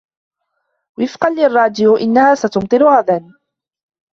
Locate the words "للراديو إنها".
1.29-2.35